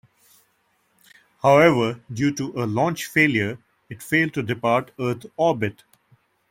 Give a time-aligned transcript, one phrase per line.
[1.43, 5.83] However, due to a launch failure, it failed to depart Earth orbit.